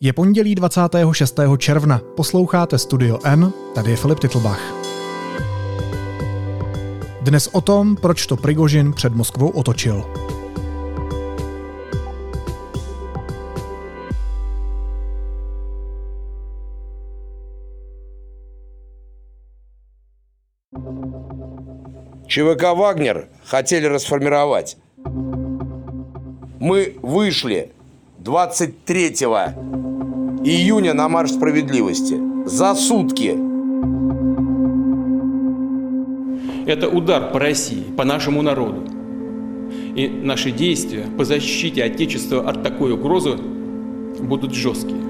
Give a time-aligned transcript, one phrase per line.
[0.00, 1.40] Je pondělí 26.
[1.58, 4.60] června, posloucháte Studio N, tady je Filip Titlbach.
[7.20, 10.04] Dnes o tom, proč to Prigožin před Moskvou otočil.
[22.26, 24.76] ЧВК «Вагнер» хотели расформировать.
[26.60, 27.72] Мы вышли
[28.18, 29.14] 23
[30.43, 32.19] июня на Марш справедливости.
[32.45, 33.37] За сутки.
[36.65, 38.83] Это удар по России, по нашему народу.
[39.95, 43.35] И наши действия по защите Отечества от такой угрозы
[44.19, 45.01] будут жесткие.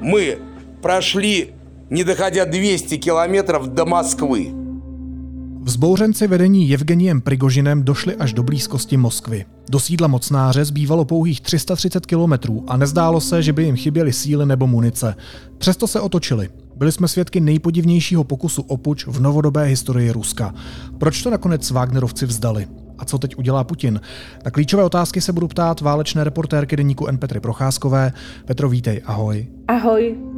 [0.00, 0.38] Мы
[0.80, 1.50] прошли,
[1.90, 4.61] не доходя 200 километров до Москвы.
[5.64, 9.44] Vzbouřenci vedení Evgeniem Prigožinem došli až do blízkosti Moskvy.
[9.70, 14.46] Do sídla mocnáře zbývalo pouhých 330 kilometrů a nezdálo se, že by jim chyběly síly
[14.46, 15.14] nebo munice.
[15.58, 16.48] Přesto se otočili.
[16.76, 20.54] Byli jsme svědky nejpodivnějšího pokusu o puč v novodobé historii Ruska.
[20.98, 22.66] Proč to nakonec Wagnerovci vzdali?
[22.98, 24.00] A co teď udělá Putin?
[24.44, 27.18] Na klíčové otázky se budu ptát válečné reportérky deníku N.
[27.18, 28.12] Petry Procházkové.
[28.44, 29.46] Petro, vítej, ahoj.
[29.68, 30.31] Ahoj.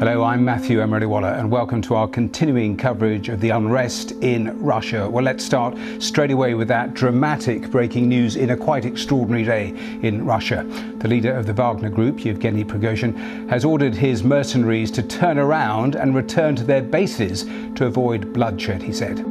[0.00, 4.58] Hello, I'm Matthew Emery Waller, and welcome to our continuing coverage of the unrest in
[4.58, 5.06] Russia.
[5.10, 9.74] Well, let's start straight away with that dramatic breaking news in a quite extraordinary day
[10.00, 10.64] in Russia.
[11.00, 13.14] The leader of the Wagner Group, Yevgeny Prigozhin,
[13.50, 18.82] has ordered his mercenaries to turn around and return to their bases to avoid bloodshed,
[18.82, 19.22] he said.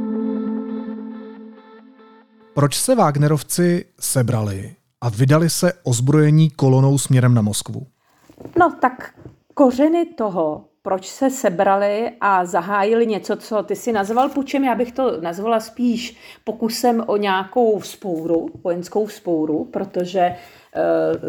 [2.54, 7.88] Proč se Wagnerovci sebrali a vydali se ozbrojení kolonou směrem na Moskvu?
[8.59, 9.14] No tak
[9.59, 14.91] kořeny toho, proč se sebrali a zahájili něco, co ty si nazval pučem, já bych
[14.91, 20.36] to nazvala spíš pokusem o nějakou vzpouru, vojenskou vzpouru, protože e,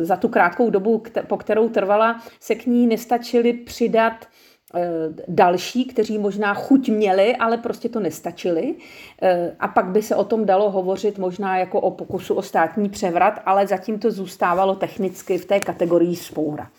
[0.05, 4.89] za tu krátkou dobu, po kterou trvala, se k ní nestačili přidat e,
[5.29, 8.75] další, kteří možná chuť měli, ale prostě to nestačili.
[9.23, 12.89] E, a pak by se o tom dalo hovořit možná jako o pokusu o státní
[12.89, 16.71] převrat, ale zatím to zůstávalo technicky v té kategorii spoura.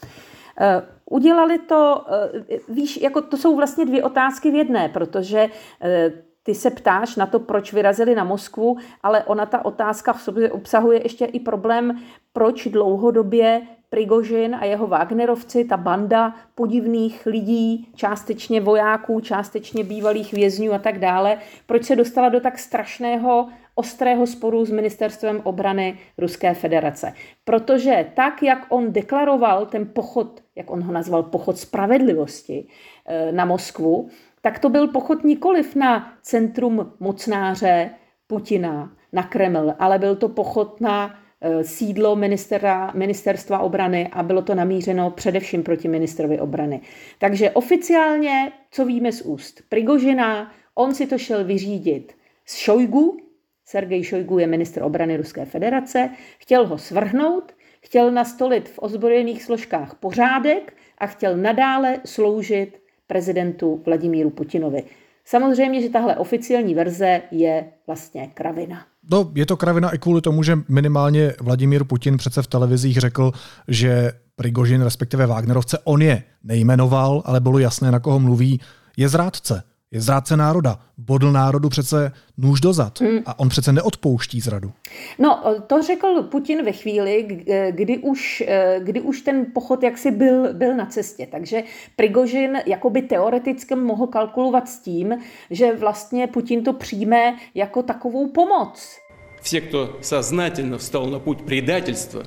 [1.12, 2.06] Udělali to,
[2.50, 5.50] eh, víš, jako to jsou vlastně dvě otázky v jedné, protože
[5.82, 6.12] eh,
[6.44, 10.52] ty se ptáš na to, proč vyrazili na Moskvu, ale ona ta otázka v sobě
[10.52, 12.00] obsahuje ještě i problém,
[12.34, 20.74] proč dlouhodobě Prigožin a jeho Wagnerovci, ta banda podivných lidí, částečně vojáků, částečně bývalých vězňů
[20.74, 23.48] a tak dále, proč se dostala do tak strašného
[23.82, 27.14] ostrého sporu s ministerstvem obrany Ruské federace.
[27.44, 33.46] Protože tak, jak on deklaroval ten pochod, jak on ho nazval pochod spravedlivosti eh, na
[33.46, 34.10] Moskvu,
[34.42, 37.90] tak to byl pochod nikoliv na centrum mocnáře
[38.28, 44.42] Putina, na Kreml, ale byl to pochod na eh, sídlo ministera, ministerstva obrany a bylo
[44.42, 46.82] to namířeno především proti ministrovi obrany.
[47.18, 52.14] Takže oficiálně, co víme z úst Prigožina, on si to šel vyřídit
[52.46, 53.31] s Šojgu,
[53.66, 57.52] Sergej Šojgu je ministr obrany Ruské federace, chtěl ho svrhnout,
[57.82, 64.84] chtěl nastolit v ozbrojených složkách pořádek a chtěl nadále sloužit prezidentu Vladimíru Putinovi.
[65.26, 68.86] Samozřejmě, že tahle oficiální verze je vlastně kravina.
[69.12, 73.32] No, je to kravina i kvůli tomu, že minimálně Vladimír Putin přece v televizích řekl,
[73.68, 78.60] že Prigožin, respektive Wagnerovce, on je nejmenoval, ale bylo jasné, na koho mluví,
[78.98, 80.79] je zrádce je zrádce národa.
[80.99, 83.19] Bodl národu přece nůž dozad hmm.
[83.27, 84.73] a on přece neodpouští zradu.
[85.19, 88.45] No, to řekl Putin ve chvíli, kdy už,
[88.79, 91.29] kdy už ten pochod jaksi byl, byl na cestě.
[91.31, 91.63] Takže
[91.97, 95.15] Prigožin jakoby teoreticky mohl kalkulovat s tím,
[95.51, 98.99] že vlastně Putin to přijme jako takovou pomoc.
[99.41, 102.23] Все, кто сознательно встал на путь предательства,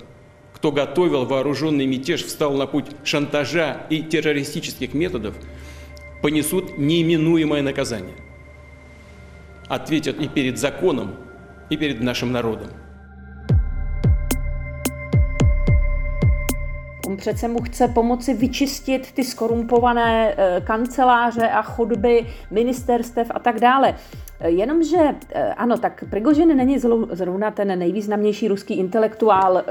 [0.52, 5.46] кто готовил вооруженный мятеж, встал на путь шантажа и террористических методов –
[6.25, 8.17] понесут неименуемое наказание.
[9.69, 11.17] Ответят и перед законом,
[11.69, 12.71] и перед нашим народом.
[17.07, 23.61] On přece mu chce pomoci vyčistit ty skorumpované eh, kanceláře a chodby ministerstev a tak
[23.61, 23.95] dále.
[24.41, 26.79] Jenomže, eh, ano, tak Prigožin není
[27.11, 29.59] zrovna ten nejvýznamnější ruský intelektuál.
[29.59, 29.63] Eh,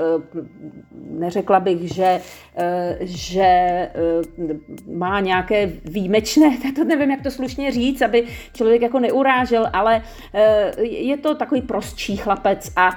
[1.09, 2.21] neřekla bych, že,
[2.55, 3.49] eh, že
[4.93, 10.01] má nějaké výjimečné, to nevím, jak to slušně říct, aby člověk jako neurážel, ale
[10.79, 12.89] je to takový prostší chlapec a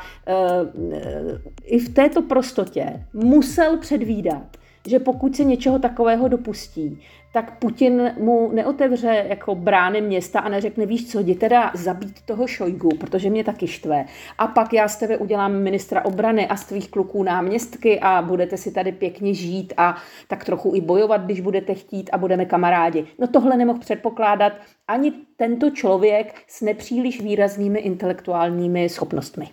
[1.64, 4.56] i v této prostotě musel předvídat,
[4.87, 7.01] že pokud se něčeho takového dopustí,
[7.33, 12.47] tak Putin mu neotevře jako brány města a neřekne, víš co, jdi teda zabít toho
[12.47, 14.05] Šojgu, protože mě taky štve.
[14.37, 18.57] A pak já z tebe udělám ministra obrany a z tvých kluků náměstky a budete
[18.57, 19.97] si tady pěkně žít a
[20.27, 23.05] tak trochu i bojovat, když budete chtít a budeme kamarádi.
[23.19, 24.53] No tohle nemohl předpokládat
[24.87, 29.47] ani tento člověk s nepříliš výraznými intelektuálními schopnostmi.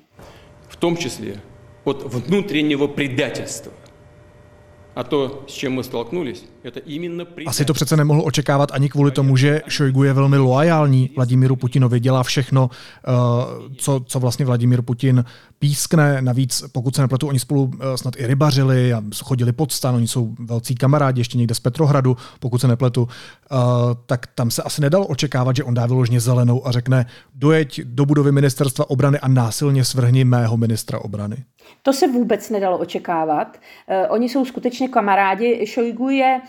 [0.68, 1.26] V tom čísle
[1.84, 3.81] od vnitřního предательства.
[4.93, 6.43] А то, с чем мы столкнулись,
[7.47, 11.99] Asi to přece nemohl očekávat ani kvůli tomu, že Šojgu je velmi loajální Vladimíru Putinovi,
[11.99, 12.69] dělá všechno,
[13.07, 13.11] eh,
[13.77, 15.25] co, co vlastně Vladimír Putin
[15.59, 16.21] pískne.
[16.21, 20.07] Navíc, pokud se nepletu, oni spolu eh, snad i rybařili a chodili pod stan, oni
[20.07, 23.07] jsou velcí kamarádi ještě někde z Petrohradu, pokud se nepletu,
[23.51, 23.55] eh,
[24.05, 27.05] tak tam se asi nedalo očekávat, že on dá vyložně zelenou a řekne
[27.35, 31.43] dojeď do budovy ministerstva obrany a násilně svrhni mého ministra obrany.
[31.81, 33.57] To se vůbec nedalo očekávat.
[34.09, 35.65] Oni jsou skutečně kamarádi.
[35.67, 36.41] Šojgu je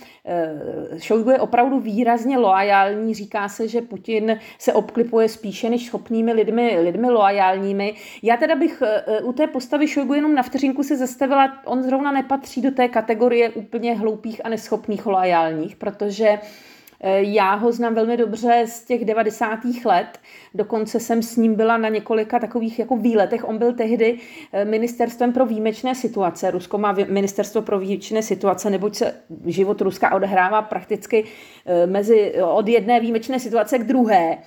[0.98, 3.14] Šojgu je opravdu výrazně loajální.
[3.14, 7.94] Říká se, že Putin se obklipuje spíše než schopnými lidmi, lidmi loajálními.
[8.22, 11.58] Já teda bych eh, u té postavy Šojgu jenom na vteřinku se zastavila.
[11.64, 16.73] On zrovna nepatří do té kategorie úplně hloupých a neschopných loajálních, protože Eh,
[17.10, 19.58] já ho znám velmi dobře z těch 90.
[19.84, 20.18] let,
[20.54, 23.48] dokonce jsem s ním byla na několika takových jako výletech.
[23.48, 24.18] On byl tehdy
[24.52, 26.50] eh, ministerstvem pro výjimečné situace.
[26.50, 29.14] Rusko má ministerstvo pro výjimečné situace, neboť se
[29.46, 31.24] život Ruska odehrává prakticky
[31.66, 34.38] eh, mezi, od jedné výjimečné situace k druhé.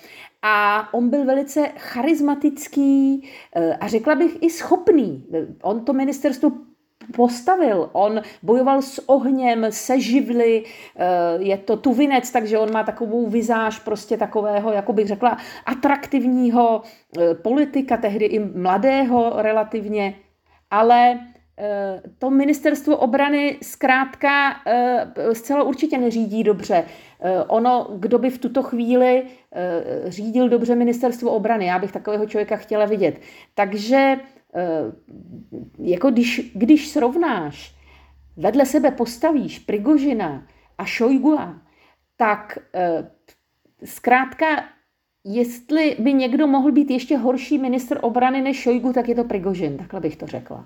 [0.42, 3.24] A on byl velice charismatický
[3.80, 5.25] a řekla bych i schopný.
[5.62, 6.51] On to ministerstvo
[7.15, 7.89] postavil.
[7.94, 11.06] On bojoval s ohněm, se živly, eh,
[11.39, 16.81] je to tuvinec, takže on má takovou vizáž prostě takového, jako bych řekla, atraktivního
[17.18, 20.15] eh, politika, tehdy i mladého relativně,
[20.71, 21.19] ale
[21.57, 24.56] eh, to ministerstvo obrany zkrátka
[25.33, 26.83] zcela určitě neřídí dobře.
[27.48, 29.24] Ono, kdo by v tuto chvíli
[30.06, 33.21] řídil dobře ministerstvo obrany, já bych takového člověka chtěla vidět.
[33.56, 34.18] Takže
[35.80, 37.75] jako když, když srovnáš,
[38.38, 40.44] vedle sebe postavíš Prigožina
[40.77, 41.56] a Šojgua,
[42.18, 43.09] tak eh,
[43.86, 44.45] zkrátka,
[45.24, 49.77] jestli by někdo mohl být ještě horší minister obrany než Šojgu, tak je to Prigožin,
[49.77, 50.65] takhle bych to řekla.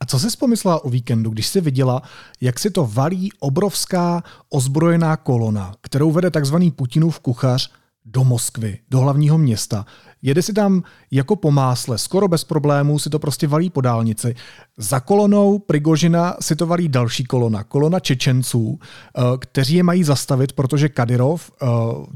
[0.00, 2.02] A co jsi pomyslela o víkendu, když jsi viděla,
[2.40, 7.72] jak si to valí obrovská ozbrojená kolona, kterou vede takzvaný Putinův kuchař
[8.04, 9.86] do Moskvy, do hlavního města.
[10.22, 14.34] Jede si tam jako po másle, skoro bez problémů si to prostě valí po dálnici.
[14.76, 20.52] Za kolonou Prigožina si to valí další kolona, kolona Čečenců, eh, kteří je mají zastavit,
[20.52, 21.66] protože Kadyrov, eh,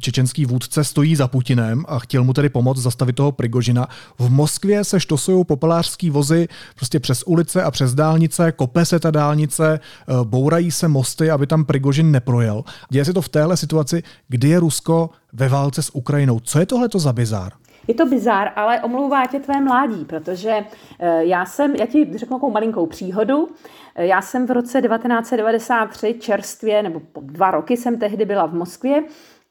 [0.01, 3.89] čečenský vůdce, stojí za Putinem a chtěl mu tedy pomoct zastavit toho Prigožina.
[4.19, 9.11] V Moskvě se štosují popelářský vozy prostě přes ulice a přes dálnice, kope se ta
[9.11, 12.65] dálnice, eh, bourají se mosty, aby tam Prigožin neprojel.
[12.91, 16.41] Děje se to v téhle situaci, kdy je Rusko ve válce s Ukrajinou.
[16.41, 17.53] Co je tohle za bizár?
[17.89, 20.65] Je to bizár, ale omlouvá tě tvé mládí, protože
[20.99, 23.49] eh, já jsem, já ti řeknu takovou malinkou příhodu,
[23.95, 28.55] eh, já jsem v roce 1993 čerstvě, nebo po dva roky jsem tehdy byla v
[28.55, 29.03] Moskvě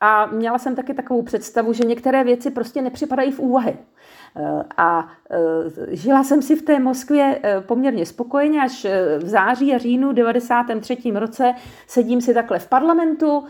[0.02, 3.78] a měla jsem taky takovou představu, že některé věci prostě nepřipadají v úvahy.
[4.78, 5.08] A
[5.88, 8.86] žila jsem si v té Moskvě poměrně spokojeně až
[9.20, 10.98] v září a říjnu 93.
[11.14, 11.54] roce
[11.88, 13.44] sedím si takhle v parlamentu,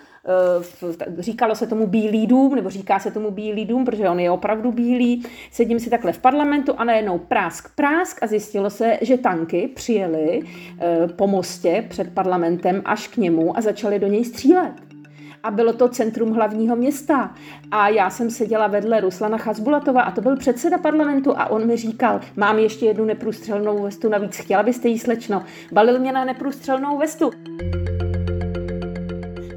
[1.19, 4.71] říkalo se tomu Bílý dům, nebo říká se tomu Bílý dům, protože on je opravdu
[4.71, 5.25] bílý.
[5.51, 10.41] Sedím si takhle v parlamentu a najednou prásk, prásk a zjistilo se, že tanky přijeli
[11.15, 14.84] po mostě před parlamentem až k němu a začali do něj střílet
[15.45, 17.35] a bylo to centrum hlavního města.
[17.71, 21.77] A já jsem seděla vedle Ruslana Chazbulatova a to byl předseda parlamentu a on mi
[21.77, 25.43] říkal, mám ještě jednu neprůstřelnou vestu navíc, chtěla byste jí slečno.
[25.71, 27.31] Balil mě na neprůstřelnou vestu.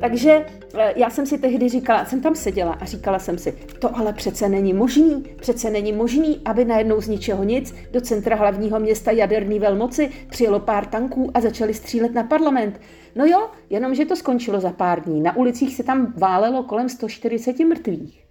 [0.01, 0.47] Takže
[0.79, 4.13] eh, já jsem si tehdy říkala, jsem tam seděla a říkala jsem si, to ale
[4.13, 9.11] přece není možný, přece není možný, aby najednou z ničeho nic do centra hlavního města
[9.11, 12.81] jaderní velmoci přijelo pár tanků a začali střílet na parlament.
[13.19, 15.21] No jo, jenomže to skončilo za pár dní.
[15.21, 18.25] Na ulicích se tam válelo kolem 140 mrtvých.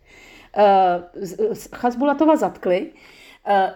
[0.58, 2.91] Uh, Chazbulatova zatkli,
[3.50, 3.74] Eh,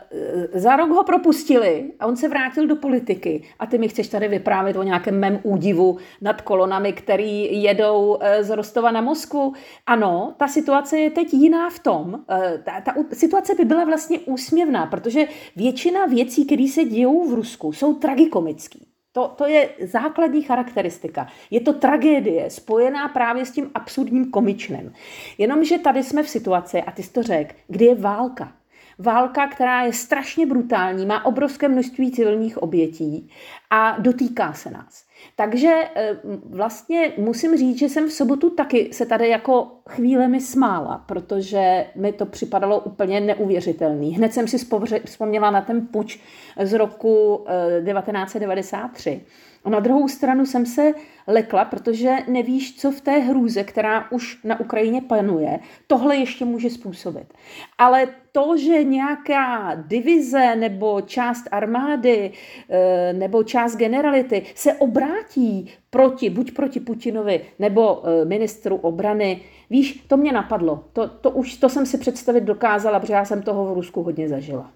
[0.53, 3.43] za rok ho propustili a on se vrátil do politiky.
[3.59, 8.43] A ty mi chceš tady vyprávět o nějakém mém údivu nad kolonami, který jedou eh,
[8.43, 9.53] z Rostova na Moskvu.
[9.85, 12.19] Ano, ta situace je teď jiná v tom.
[12.29, 17.33] Eh, ta, ta situace by byla vlastně úsměvná, protože většina věcí, které se dějou v
[17.33, 18.90] Rusku, jsou tragikomické.
[19.11, 21.27] To, to je základní charakteristika.
[21.51, 24.93] Je to tragédie spojená právě s tím absurdním komičnem.
[25.37, 28.53] Jenomže tady jsme v situaci, a ty jsi to řekl, kdy je válka
[29.01, 33.29] válka, která je strašně brutální, má obrovské množství civilních obětí
[33.69, 35.05] a dotýká se nás.
[35.35, 36.17] Takže eh,
[36.49, 42.13] vlastně musím říct, že jsem v sobotu taky se tady jako chvílemi smála, protože mi
[42.13, 44.15] to připadalo úplně neuvěřitelný.
[44.15, 44.57] Hned jsem si
[45.05, 46.19] vzpomněla na ten puč
[46.63, 47.45] z roku
[47.85, 49.21] 1993.
[49.63, 50.93] A na druhou stranu jsem se
[51.27, 56.69] lekla, protože nevíš, co v té hrůze, která už na Ukrajině panuje, tohle ještě může
[56.69, 57.33] způsobit.
[57.77, 62.31] Ale to, že nějaká divize nebo část armády
[62.69, 70.03] eh, nebo část generality se obrátí proti, buď proti Putinovi nebo eh, ministru obrany, víš,
[70.07, 70.83] to mě napadlo.
[70.93, 74.29] To, to už to jsem si představit dokázala, protože já jsem toho v Rusku hodně
[74.29, 74.71] zažila.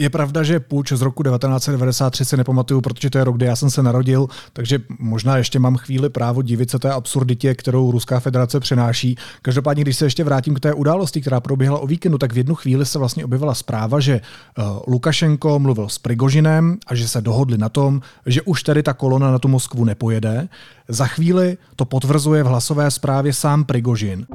[0.00, 3.56] Je pravda, že půjč z roku 1993 si nepamatuju, protože to je rok, kdy já
[3.56, 8.20] jsem se narodil, takže možná ještě mám chvíli právo divit se té absurditě, kterou Ruská
[8.20, 9.16] federace přináší.
[9.42, 12.54] Každopádně, když se ještě vrátím k té události, která proběhla o víkendu, tak v jednu
[12.54, 14.20] chvíli se vlastně objevila zpráva, že
[14.58, 18.92] uh, Lukašenko mluvil s Prigožinem a že se dohodli na tom, že už tedy ta
[18.92, 20.48] kolona na tu Moskvu nepojede.
[20.88, 24.26] Za chvíli to potvrzuje v hlasové zprávě sám Prigožin.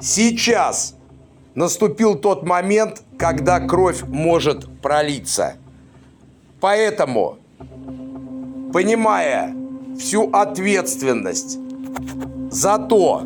[0.00, 0.97] Сейчас
[1.59, 5.57] наступил тот момент, когда кровь может пролиться.
[6.61, 7.37] Поэтому,
[8.71, 9.53] понимая
[9.99, 11.59] всю ответственность
[12.49, 13.23] за то,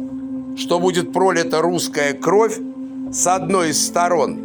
[0.58, 2.58] что будет пролита русская кровь
[3.12, 4.40] с одной из сторон,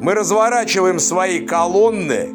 [0.00, 2.34] мы разворачиваем свои колонны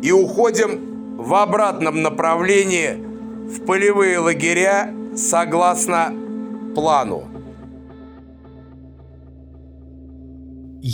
[0.00, 2.94] и уходим в обратном направлении
[3.46, 6.14] в полевые лагеря согласно
[6.74, 7.35] плану.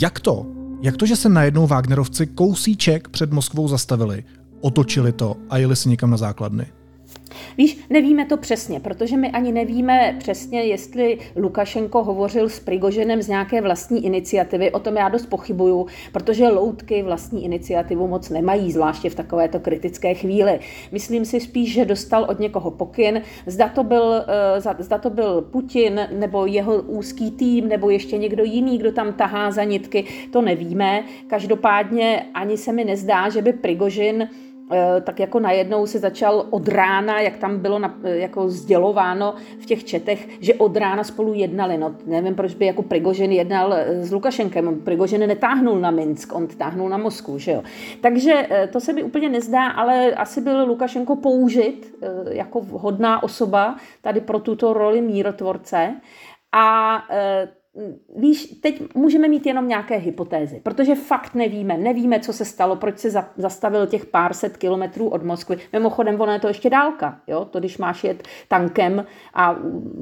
[0.01, 0.45] Jak to?
[0.81, 4.23] Jak to, že se najednou Wagnerovci kousíček před Moskvou zastavili,
[4.61, 6.65] otočili to a jeli si někam na základny?
[7.57, 13.27] Víš, nevíme to přesně, protože my ani nevíme přesně, jestli Lukašenko hovořil s Prigoženem z
[13.27, 14.71] nějaké vlastní iniciativy.
[14.71, 20.13] O tom já dost pochybuju, protože loutky vlastní iniciativu moc nemají, zvláště v takovéto kritické
[20.13, 20.59] chvíli.
[20.91, 23.21] Myslím si spíš, že dostal od někoho pokyn.
[23.45, 24.25] Zda to byl,
[24.57, 29.13] eh, zda to byl Putin nebo jeho úzký tým nebo ještě někdo jiný, kdo tam
[29.13, 31.03] tahá za nitky, to nevíme.
[31.27, 34.29] Každopádně ani se mi nezdá, že by Prigožin
[35.01, 39.65] tak jako najednou se začal od rána, jak tam bylo na, eh, jako sdělováno v
[39.65, 41.77] těch četech, že od rána spolu jednali.
[41.77, 44.81] No, nevím, proč by jako Prigožin jednal eh, s Lukašenkem.
[44.81, 47.63] Prigožin netáhnul na Minsk, on táhnul na Moskvu, že jo.
[48.01, 51.95] Takže to se mi úplně nezdá, ale asi byl Lukašenko použit
[52.29, 55.95] jako hodná osoba tady pro tuto roli mírotvorce.
[56.51, 56.97] A
[58.15, 62.99] Víš, teď můžeme mít jenom nějaké hypotézy, protože fakt nevíme, nevíme, co se stalo, proč
[62.99, 65.57] se zastavil těch pár set kilometrů od Moskvy.
[65.73, 67.45] Mimochodem, ono je to ještě dálka, jo?
[67.45, 69.55] to když máš jet tankem a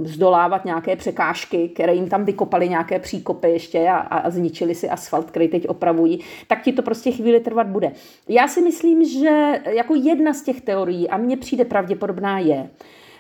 [0.04, 5.32] zdolávat nějaké překážky, které jim tam vykopali nějaké příkopy ještě a, a zničili si asfalt,
[5.32, 7.92] který teď opravují, tak ti to prostě chvíli trvat bude.
[8.30, 12.70] Já si myslím, že jako jedna z těch teorií, a mně přijde pravděpodobná je,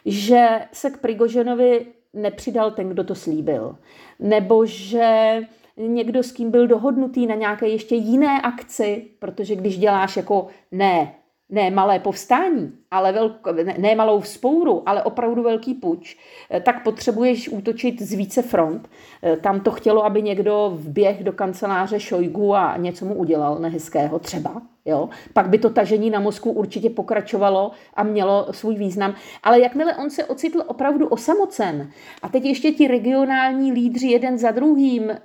[0.05, 3.75] že se k Prigoženovi nepřidal ten, kdo to slíbil.
[4.19, 5.41] Nebo že
[5.77, 11.15] někdo, s kým byl dohodnutý na nějaké ještě jiné akci, protože když děláš jako ne,
[11.49, 16.17] ne malé povstání, ale velko, ne, ne malou vzpouru, ale opravdu velký puč,
[16.49, 18.89] eh, tak potřebuješ útočit z více front.
[19.23, 24.19] Eh, tam to chtělo, aby někdo vběh do kanceláře Šojgu a něco mu udělal nehezkého
[24.19, 24.61] třeba.
[24.85, 25.09] Jo?
[25.33, 29.15] Pak by to tažení na Moskvu určitě pokračovalo a mělo svůj význam.
[29.43, 31.89] Ale jakmile on se ocitl opravdu osamocen
[32.21, 35.17] a teď ještě ti regionální lídři jeden za druhým e,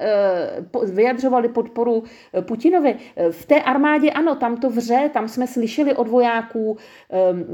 [0.93, 2.97] vyjadřovali podporu eh, Putinovi,
[3.31, 6.77] v té armádě ano, tam to vře, tam jsme slyšeli od vojáků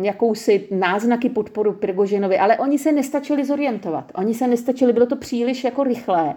[0.04, 4.12] jakousi náznaky podporu Prigožinovi, ale oni se nestačili zorientovat.
[4.14, 6.34] Oni se nestačili, bylo to příliš jako rychlé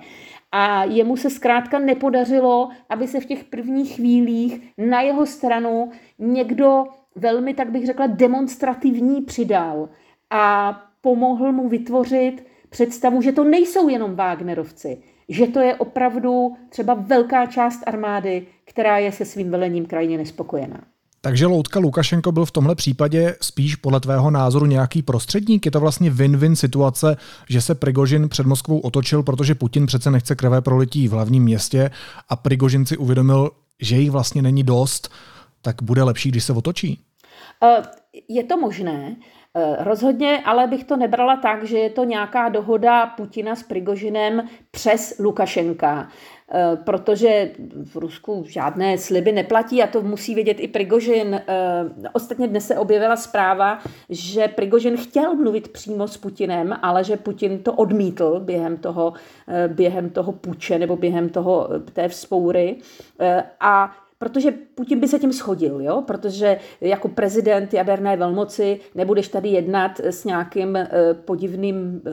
[0.51, 6.83] a jemu se zkrátka nepodařilo, aby se v těch prvních chvílích na jeho stranu někdo
[7.15, 9.89] velmi, tak bych řekla, demonstrativní přidal
[10.29, 14.97] a pomohl mu vytvořit představu, že to nejsou jenom Wagnerovci,
[15.29, 20.81] že to je opravdu třeba velká část armády, která je se svým velením krajně nespokojená.
[21.25, 25.65] Takže loutka Lukašenko byl v tomhle případě spíš podle tvého názoru nějaký prostředník?
[25.65, 27.17] Je to vlastně win-win situace,
[27.49, 31.89] že se Prigožin před Moskvou otočil, protože Putin přece nechce krve prolití v hlavním městě
[32.29, 35.11] a Prigožin si uvědomil, že jich vlastně není dost,
[35.61, 36.99] tak bude lepší, když se otočí?
[37.63, 37.81] Eh,
[38.29, 39.15] je to možné.
[39.57, 44.47] Eh, rozhodně, ale bych to nebrala tak, že je to nějaká dohoda Putina s Prigožinem
[44.71, 46.09] přes Lukašenka.
[46.51, 47.51] Eh, protože
[47.83, 51.35] v Rusku žádné sliby neplatí a to musí vědět i Prigožin.
[51.35, 51.43] Eh,
[52.13, 57.63] ostatně dnes se objevila zpráva, že Prigožin chtěl mluvit přímo s Putinem, ale že Putin
[57.63, 59.13] to odmítl během toho,
[59.67, 62.77] během toho puče nebo během toho té vzpoury.
[63.59, 66.03] A protože Putin by se tím schodil, jo?
[66.07, 70.89] protože jako prezident jaderné velmoci nebudeš tady jednat s nějakým eh,
[71.25, 72.11] podivným eh,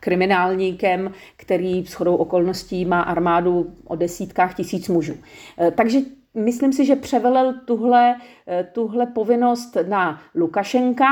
[0.00, 5.14] kriminálníkem, který shodou okolností má armádu o desítkách tisíc mužů.
[5.58, 5.98] Eh, takže
[6.34, 8.16] myslím si, že převelel tuhle,
[8.72, 11.06] tuhle povinnost na Lukašenka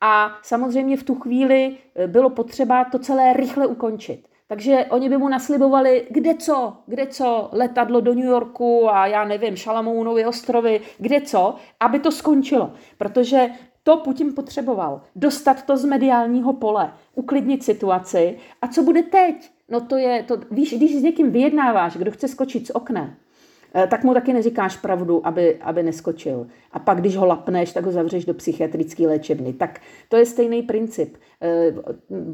[0.00, 4.27] a samozřejmě v tu chvíli bylo potřeba to celé rychle ukončit.
[4.48, 9.24] Takže oni by mu naslibovali, kde co, kde co, letadlo do New Yorku a já
[9.24, 12.72] nevím, Šalamounovy ostrovy, kde co, aby to skončilo.
[12.98, 13.50] Protože
[13.82, 15.00] to Putin potřeboval.
[15.16, 18.38] Dostat to z mediálního pole, uklidnit situaci.
[18.62, 19.50] A co bude teď?
[19.68, 23.14] No to je, to, víš, když s někým vyjednáváš, kdo chce skočit z okna,
[23.72, 26.46] tak mu taky neříkáš pravdu, aby, aby neskočil.
[26.72, 29.52] A pak, když ho lapneš, tak ho zavřeš do psychiatrické léčebny.
[29.52, 31.16] Tak to je stejný princip.
[31.42, 31.74] Eh,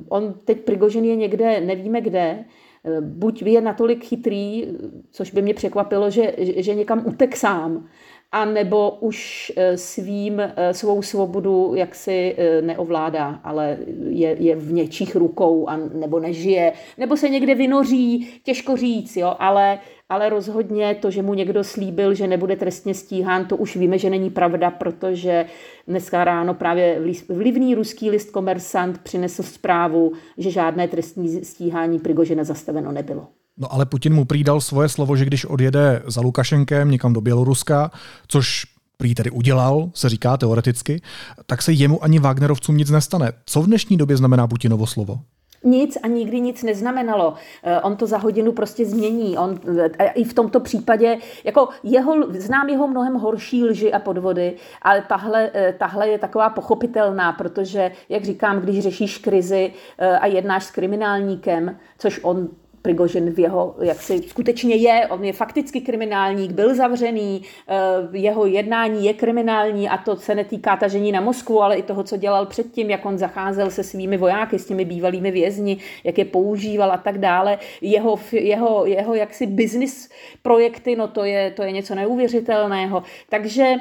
[0.08, 2.44] on teď Prigožin je někde, nevíme kde,
[2.84, 4.66] eh, buď je natolik chytrý,
[5.10, 7.88] což by mě překvapilo, že, že někam utek sám,
[8.32, 15.76] a nebo už svým, svou svobodu jaksi neovládá, ale je, je v něčích rukou, a
[15.76, 21.34] nebo nežije, nebo se někde vynoří, těžko říct, jo, ale ale rozhodně to, že mu
[21.34, 25.46] někdo slíbil, že nebude trestně stíhán, to už víme, že není pravda, protože
[25.88, 32.92] dneska ráno právě vlivný ruský list Komersant přinesl zprávu, že žádné trestní stíhání Prigožina zastaveno
[32.92, 33.26] nebylo.
[33.56, 37.90] No ale Putin mu přidal svoje slovo, že když odjede za Lukašenkem někam do Běloruska,
[38.28, 38.64] což
[38.96, 41.00] prý tedy udělal, se říká teoreticky,
[41.46, 43.32] tak se jemu ani Wagnerovcům nic nestane.
[43.46, 45.20] Co v dnešní době znamená Putinovo slovo?
[45.64, 47.34] Nic a nikdy nic neznamenalo.
[47.62, 49.38] Eh, on to za hodinu prostě změní.
[49.38, 49.58] On,
[49.98, 55.04] eh, I v tomto případě, jako jeho, znám jeho mnohem horší lži a podvody, ale
[55.08, 59.72] tahle, eh, tahle je taková pochopitelná, protože, jak říkám, když řešíš krizi
[60.20, 62.48] a jednáš s kriminálníkem, což on
[62.84, 68.46] Prigožin v jeho, jak si skutečně je, on je fakticky kriminálník, byl zavřený, eh, jeho
[68.46, 72.46] jednání je kriminální a to se netýká tažení na Moskvu, ale i toho, co dělal
[72.46, 76.96] předtím, jak on zacházel se svými vojáky, s těmi bývalými vězni, jak je používal a
[76.96, 77.58] tak dále.
[77.80, 80.08] Jeho, jeho, jeho jaksi business
[80.42, 83.02] projekty, no to je, to je něco neuvěřitelného.
[83.28, 83.74] Takže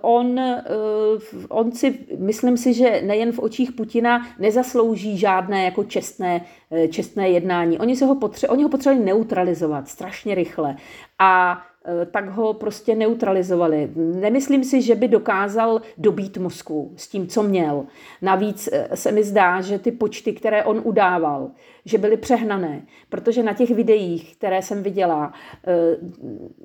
[0.00, 0.62] on, eh,
[1.48, 7.28] on si, myslím si, že nejen v očích Putina nezaslouží žádné jako čestné, eh, čestné
[7.28, 7.78] jednání.
[7.78, 10.76] Oni, se ho potře- oni ho potřebovali neutralizovat strašně rychle.
[11.18, 11.75] A Eh,
[12.10, 13.90] tak ho prostě neutralizovali.
[13.96, 17.84] Nemyslím si, že by dokázal dobít Moskvu s tím, co měl.
[18.22, 21.50] Navíc eh, se mi zdá, že ty počty, které on udával,
[21.84, 25.32] že byly přehnané, protože na těch videích, které jsem viděla,
[25.66, 25.72] eh,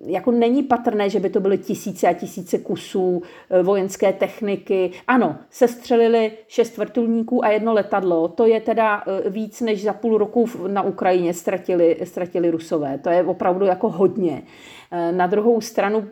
[0.05, 3.21] jako není patrné, že by to byly tisíce a tisíce kusů
[3.63, 4.91] vojenské techniky.
[5.07, 8.27] Ano, se střelili šest vrtulníků a jedno letadlo.
[8.27, 12.97] To je teda víc, než za půl roku na Ukrajině ztratili, ztratili Rusové.
[12.97, 14.41] To je opravdu jako hodně.
[14.91, 16.08] Eh, na druhou stranu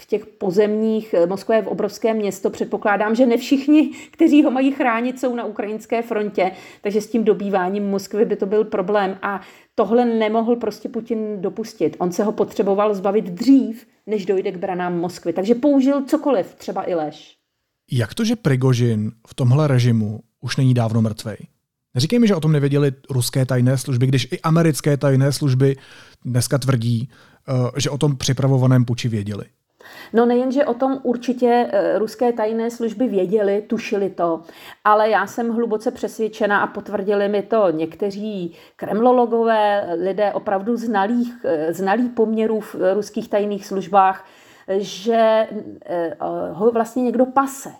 [0.00, 4.50] v těch pozemních, eh, Moskva je v obrovské město, předpokládám, že ne všichni, kteří ho
[4.50, 9.18] mají chránit, jsou na ukrajinské frontě, takže s tím dobýváním Moskvy by to byl problém
[9.22, 9.40] a
[9.74, 11.96] tohle nemohl prostě Putin dopustit.
[11.98, 16.88] On se ho potřeboval zbavit dřív, než dojde k branám Moskvy, takže použil cokoliv, třeba
[16.88, 17.36] i lež.
[17.92, 21.36] Jak to, že Prigožin v tomhle režimu už není dávno mrtvej?
[21.96, 25.76] Neříkej mi, že o tom nevěděli ruské tajné služby, když i americké tajné služby
[26.24, 27.10] dneska tvrdí,
[27.48, 29.44] Eh, že o tom připravovaném puči věděli.
[30.12, 34.42] No nejen, že o tom určitě eh, ruské tajné služby věděli, tušili to,
[34.84, 41.72] ale já jsem hluboce přesvědčena a potvrdili mi to někteří kremlologové, lidé opravdu znalých, eh,
[41.72, 44.26] znalých poměrů v ruských tajných službách,
[44.78, 45.46] že
[46.52, 47.70] ho vlastně někdo pase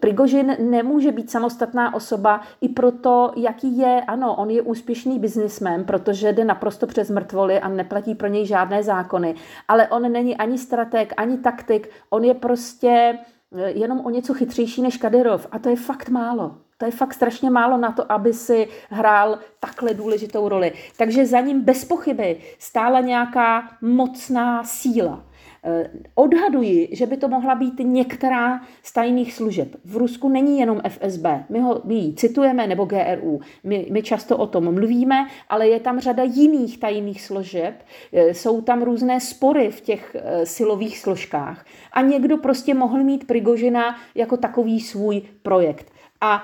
[0.00, 6.32] Prigožin nemůže být samostatná osoba i proto, jaký je, ano, on je úspěšný biznismen, protože
[6.32, 9.34] jde naprosto přes mrtvoly a neplatí pro něj žádné zákony,
[9.68, 13.18] ale on není ani strateg, ani taktik, on je prostě
[13.56, 16.56] eh, jenom o něco chytřejší než Kadyrov a to je fakt málo.
[16.78, 20.72] To je fakt strašně málo na to, aby si hrál takhle důležitou roli.
[20.96, 25.24] Takže za ním bez pochyby stála nějaká mocná síla.
[25.64, 29.76] Eh, odhaduji, že by to mohla být některá z tajných služeb.
[29.84, 34.36] V Rusku není jenom FSB, my, ho, my ji citujeme, nebo GRU, my, my často
[34.36, 37.74] o tom mluvíme, ale je tam řada jiných tajných služeb,
[38.12, 43.26] eh, jsou tam různé spory v těch eh, silových složkách a někdo prostě mohl mít
[43.26, 45.92] Prigožina jako takový svůj projekt.
[46.20, 46.42] A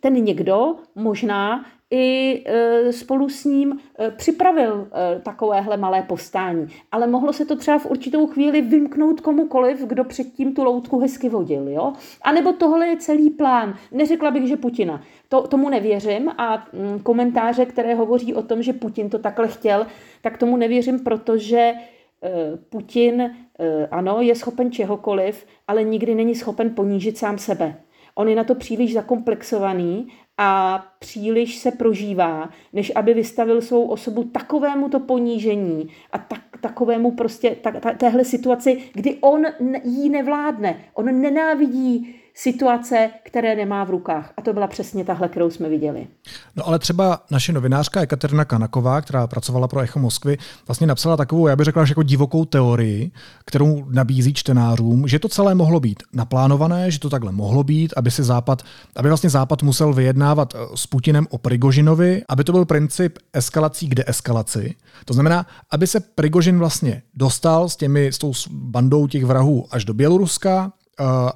[0.00, 6.68] ten někdo možná i e, spolu s ním e, připravil e, takovéhle malé povstání.
[6.92, 11.28] Ale mohlo se to třeba v určitou chvíli vymknout komukoliv, kdo předtím tu loutku hezky
[11.28, 11.68] vodil.
[11.68, 11.92] Jo?
[12.22, 13.74] A nebo tohle je celý plán.
[13.92, 15.02] Neřekla bych, že Putina.
[15.28, 19.86] To, tomu nevěřím a mm, komentáře, které hovoří o tom, že Putin to takhle chtěl,
[20.22, 21.72] tak tomu nevěřím, protože
[22.68, 23.34] Putin,
[23.90, 27.76] ano, je schopen čehokoliv, ale nikdy není schopen ponížit sám sebe.
[28.14, 30.08] On je na to příliš zakomplexovaný
[30.44, 37.10] a příliš se prožívá, než aby vystavil svou osobu takovému to ponížení a tak, takovému
[37.10, 39.44] prostě ta, ta, téhle situaci, kdy on
[39.84, 40.80] jí nevládne.
[40.94, 44.32] On nenávidí situace, které nemá v rukách.
[44.36, 46.06] A to byla přesně tahle, kterou jsme viděli.
[46.56, 51.46] No ale třeba naše novinářka Ekaterina Kanaková, která pracovala pro Echo Moskvy, vlastně napsala takovou,
[51.46, 53.10] já bych řekla, jako divokou teorii,
[53.44, 58.10] kterou nabízí čtenářům, že to celé mohlo být naplánované, že to takhle mohlo být, aby
[58.10, 58.62] si Západ,
[58.96, 63.88] aby vlastně Západ musel vyjednávat eh, s Putinem o Prigožinovi, aby to byl princip eskalací
[63.88, 64.74] k deeskalaci.
[65.04, 69.84] To znamená, aby se Prigožin vlastně dostal s těmi, s tou bandou těch vrahů až
[69.84, 70.72] do Běloruska,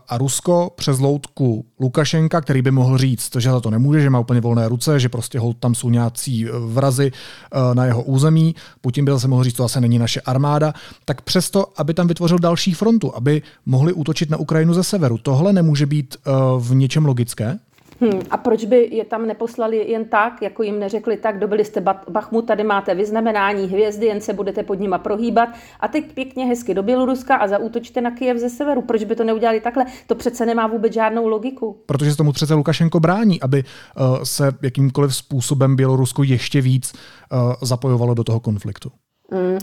[0.09, 4.19] a Rusko přes loutku Lukašenka, který by mohl říct, že za to nemůže, že má
[4.19, 8.55] úplně volné ruce, že prostě hold tam jsou nějací vrazy eh, na jeho území.
[8.81, 10.75] Putin by zase mohl říct, to asi není naše armáda.
[11.05, 15.19] Tak přesto, aby tam vytvořil další frontu, aby mohli útočit na Ukrajinu ze severu.
[15.19, 17.59] Tohle nemůže být eh, v něčem logické?
[18.01, 21.81] Hmm, a proč by je tam neposlali jen tak, jako jim neřekli tak, dobili jste
[22.11, 25.49] Bachmut, tady máte vyznamenání hvězdy, jen se budete pod nima prohýbat
[25.81, 28.83] a teď pěkně hezky do Běloruska a zaútočte na Kyjev ze severu.
[28.83, 29.85] Proč by to neudělali takhle?
[30.07, 31.83] To přece nemá vůbec žádnou logiku.
[31.87, 37.55] Protože se tomu přece Lukašenko brání, aby uh, se jakýmkoliv způsobem Bělorusko ještě víc uh,
[37.63, 38.93] zapojovalo do toho konfliktu.
[39.31, 39.59] Mm.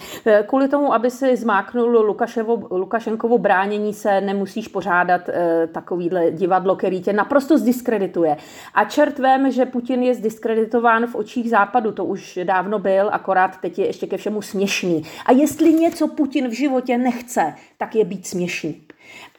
[0.47, 7.01] Kvůli tomu, aby si zmáknul Lukaševo, Lukašenkovo bránění se, nemusíš pořádat e, takovýhle divadlo, který
[7.01, 8.37] tě naprosto zdiskredituje.
[8.73, 13.57] A čert vím, že Putin je zdiskreditován v očích západu, to už dávno byl, akorát
[13.61, 15.03] teď je ještě ke všemu směšný.
[15.25, 18.81] A jestli něco Putin v životě nechce, tak je být směšný.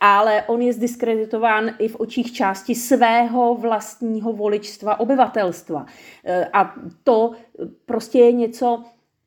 [0.01, 5.87] Ale on je zdiskreditován i v očích části svého vlastního voličstva, obyvatelstva.
[6.25, 7.33] E, a to
[7.87, 8.85] prostě je něco,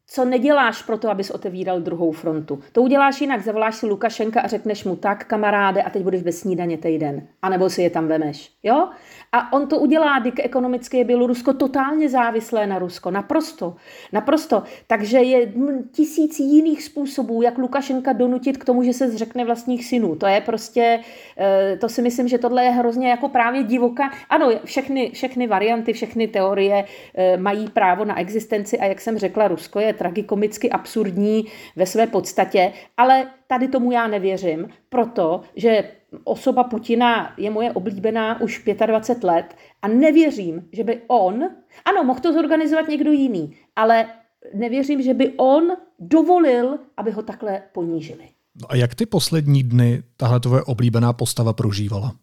[0.09, 2.59] co neděláš pro to, abys otevíral druhou frontu.
[2.71, 6.39] To uděláš jinak, zavoláš si Lukašenka a řekneš mu tak, kamaráde, a teď budeš bez
[6.39, 7.27] snídaně týden.
[7.41, 8.51] A nebo si je tam vemeš.
[8.63, 8.89] Jo?
[9.31, 13.11] A on to udělá, kdy ekonomicky je Bělorusko totálně závislé na Rusko.
[13.11, 13.75] Naprosto.
[14.13, 14.63] Naprosto.
[14.87, 15.53] Takže je
[15.91, 20.15] tisíc jiných způsobů, jak Lukašenka donutit k tomu, že se zřekne vlastních synů.
[20.15, 20.99] To je prostě,
[21.37, 24.11] eh, to si myslím, že tohle je hrozně jako právě divoká.
[24.29, 29.47] Ano, všechny, všechny varianty, všechny teorie eh, mají právo na existenci a jak jsem řekla,
[29.47, 35.91] Rusko je tragikomicky absurdní ve své podstatě, ale tady tomu já nevěřím, protože
[36.23, 41.49] osoba Putina je moje oblíbená už 25 let a nevěřím, že by on,
[41.85, 44.07] ano, mohl to zorganizovat někdo jiný, ale
[44.53, 45.67] nevěřím, že by on
[45.99, 48.23] dovolil, aby ho takhle ponížili.
[48.61, 52.15] No a jak ty poslední dny tahle tvoje oblíbená postava prožívala?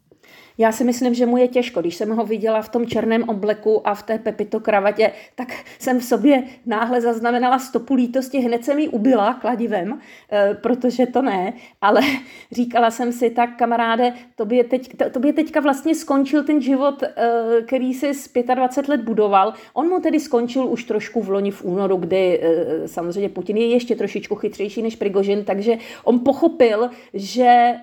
[0.57, 1.81] Já si myslím, že mu je těžko.
[1.81, 5.99] Když jsem ho viděla v tom černém obleku a v té Pepito kravatě, tak jsem
[5.99, 8.39] v sobě náhle zaznamenala stopu lítosti.
[8.39, 9.99] Hned jsem ji ubila kladivem,
[10.31, 12.01] eh, protože to ne, ale
[12.51, 17.93] říkala jsem si, tak kamaráde, tobě, teď, tobě teďka vlastně skončil ten život, eh, který
[17.93, 19.53] si z 25 let budoval.
[19.73, 23.67] On mu tedy skončil už trošku v loni v únoru, kdy eh, samozřejmě Putin je
[23.67, 27.73] ještě trošičku chytřejší než Prigožin, takže on pochopil, že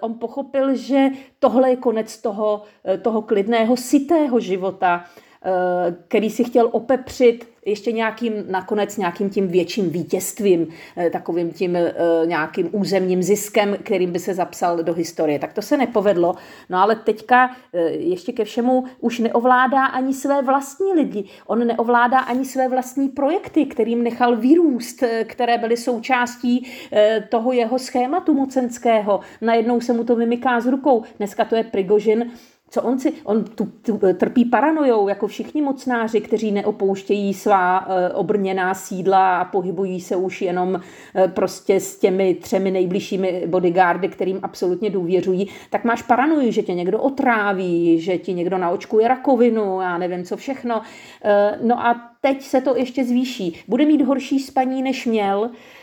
[0.00, 1.08] on pochopil, že
[1.42, 5.04] tohle je konec toho, eh, toho klidného, sitého života,
[6.08, 11.78] který si chtěl opepřit ještě nějakým, nakonec nějakým tím větším vítězstvím, eh, takovým tím
[12.24, 15.38] nějakým územním ziskem, kterým by se zapsal do historie.
[15.38, 16.34] Tak to se nepovedlo.
[16.70, 17.56] No ale teďka
[17.90, 21.24] ještě ke všemu už neovládá ani své vlastní lidi.
[21.46, 26.66] On neovládá ani své vlastní projekty, kterým nechal vyrůst, které byly součástí
[27.28, 29.20] toho jeho schématu mocenského.
[29.40, 31.02] Najednou se mu to vymyká z rukou.
[31.18, 32.30] Dneska to je Prigožin,
[32.72, 38.10] co on si, on tu, tu, trpí paranojou, jako všichni mocnáři, kteří neopouštějí svá e,
[38.10, 40.80] obrněná sídla a pohybují se už jenom
[41.16, 46.74] e, prostě s těmi třemi nejbližšími bodyguardy, kterým absolutně důvěřují, tak máš paranoju, že tě
[46.74, 50.82] někdo otráví, že ti někdo naočkuje rakovinu, já nevím co všechno.
[51.24, 53.64] E, no a teď se to ještě zvýší.
[53.68, 55.81] Bude mít horší spaní, než měl, Eh,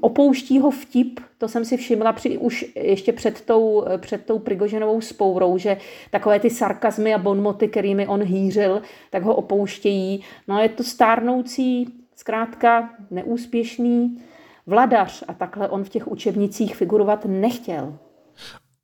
[0.00, 5.00] opouští ho vtip, to jsem si všimla při, už ještě před tou, před tou Prigoženovou
[5.00, 5.76] spourou, že
[6.10, 10.24] takové ty sarkazmy a bonmoty, kterými on hýřil, tak ho opouštějí.
[10.48, 14.22] No je to stárnoucí, zkrátka neúspěšný
[14.66, 17.98] vladař a takhle on v těch učebnicích figurovat nechtěl.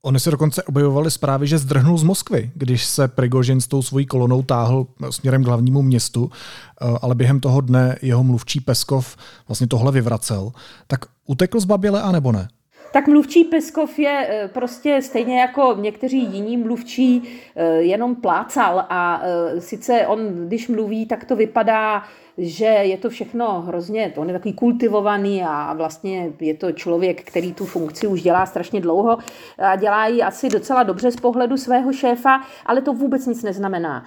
[0.05, 4.07] Oni se dokonce objevovaly zprávy, že zdrhnul z Moskvy, když se Prigožin s tou svojí
[4.07, 9.17] kolonou táhl směrem k hlavnímu městu, eh, ale během toho dne jeho mluvčí Peskov
[9.49, 10.53] vlastně tohle vyvracel.
[10.87, 12.49] Tak utekl z Baběle a nebo ne?
[12.93, 17.23] Tak mluvčí Peskov je eh, prostě stejně jako někteří jiní mluvčí
[17.57, 22.03] eh, jenom plácal a eh, sice on, když mluví, tak to vypadá,
[22.39, 27.55] že je to všechno hrozně, on je takový kultivovaný a vlastně je to člověk, který
[27.55, 29.19] tu funkci už dělá strašně dlouho
[29.59, 34.05] a dělá ji asi docela dobře z pohledu svého šéfa, ale to vůbec nic neznamená.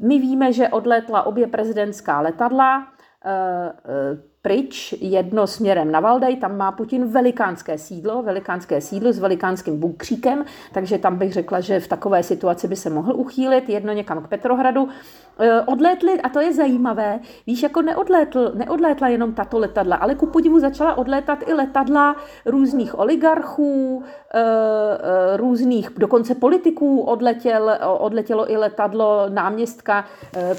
[0.00, 2.86] My víme, že odletla obě prezidentská letadla,
[4.44, 10.44] pryč, jedno směrem na Valdej, tam má Putin velikánské sídlo, velikánské sídlo s velikánským bunkříkem,
[10.72, 14.28] takže tam bych řekla, že v takové situaci by se mohl uchýlit, jedno někam k
[14.28, 14.88] Petrohradu.
[15.38, 20.26] E, odlétli, a to je zajímavé, víš, jako neodlétl, neodlétla jenom tato letadla, ale ku
[20.26, 24.02] podivu začala odlétat i letadla různých oligarchů,
[24.34, 30.04] e, e, různých, dokonce politiků odletěl, odletělo i letadlo náměstka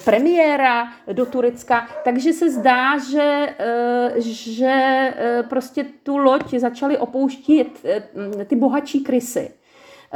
[0.06, 3.56] premiéra do Turecka, takže se zdá, že
[4.18, 4.74] že
[5.18, 9.52] eh, prostě tu loď začaly opouštět eh, ty bohatší krysy.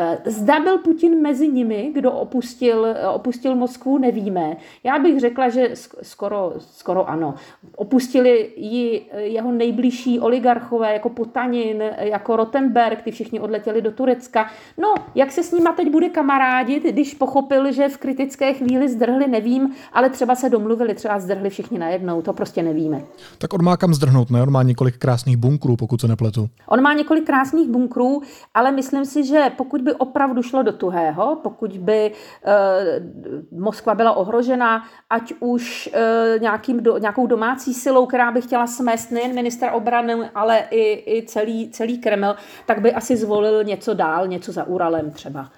[0.01, 4.57] Eh, zda byl Putin mezi nimi, kdo opustil, opustil Moskvu, nevíme.
[4.83, 5.69] Já bych řekla, že
[6.01, 7.35] skoro, skoro ano.
[7.75, 14.49] Opustili ji jeho nejbližší oligarchové, jako Potanin, jako Rottenberg, ty všichni odletěli do Turecka.
[14.77, 19.27] No, jak se s nima teď bude kamarádit, když pochopil, že v kritické chvíli zdrhli,
[19.27, 23.01] nevím, ale třeba se domluvili, třeba zdrhli všichni najednou, to prostě nevíme.
[23.37, 24.41] Tak on má kam zdrhnout, ne?
[24.41, 26.49] On má několik krásných bunkrů, pokud se nepletu.
[26.67, 28.21] On má několik krásných bunkrů,
[28.53, 33.95] ale myslím si, že pokud by by opravdu šlo do tuhého, pokud by uh, Moskva
[33.95, 39.35] byla ohrožena, ať už uh, nějakým do, nějakou domácí silou, která by chtěla smést nejen
[39.35, 44.51] ministra obrany, ale i, i celý, celý Kreml, tak by asi zvolil něco dál, něco
[44.51, 45.49] za Uralem třeba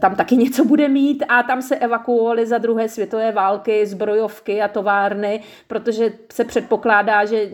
[0.00, 4.68] tam taky něco bude mít a tam se evakuovali za druhé světové války zbrojovky a
[4.68, 7.50] továrny, protože se předpokládá, že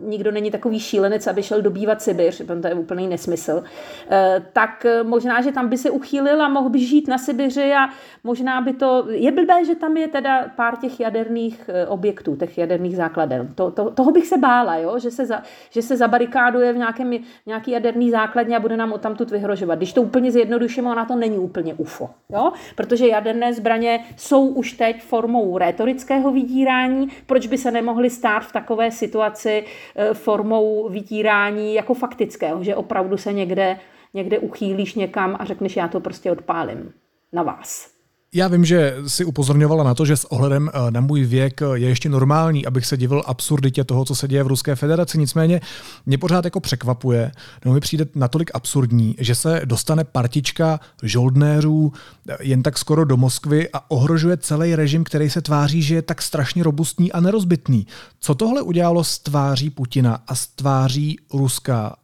[0.00, 3.64] nikdo není takový šílenec, aby šel dobývat Sibiř, to je úplný nesmysl,
[4.10, 7.88] eh, tak možná, že tam by se uchýlil a mohl by žít na Sibiři a
[8.24, 12.58] možná by to, je blbé, že tam je teda pár těch jaderných eh, objektů, těch
[12.58, 13.48] jaderných základen.
[13.54, 14.98] To, to, toho bych se bála, jo?
[14.98, 17.10] Že, se za, že se zabarikáduje v nějakém,
[17.46, 19.78] nějaký jaderný základně a bude nám o tamtud vyhrožovat.
[19.78, 22.10] Když to úplně zjednodušíme, ona to není úplně UFO.
[22.28, 22.52] Jo?
[22.74, 27.08] Protože jaderné zbraně jsou už teď formou rétorického vydírání.
[27.26, 29.64] Proč by se nemohly stát v takové situaci
[29.96, 33.78] e, formou vydírání jako faktického, že opravdu se někde,
[34.14, 36.92] někde uchýlíš někam a řekneš, já to prostě odpálím
[37.32, 37.95] na vás.
[38.34, 41.66] Já vím, že si upozorňovala na to, že s ohledem eh, na můj věk eh,
[41.74, 45.18] je ještě normální, abych se divil absurditě toho, co se děje v Ruské federaci.
[45.18, 45.60] Nicméně
[46.06, 47.32] mě pořád jako překvapuje,
[47.64, 51.92] nebo mi přijde natolik absurdní, že se dostane partička žoldnérů
[52.28, 56.02] eh, jen tak skoro do Moskvy a ohrožuje celý režim, který se tváří, že je
[56.02, 57.86] tak strašně robustní a nerozbitný.
[58.20, 61.96] Co tohle udělalo s tváří Putina a s tváří Ruska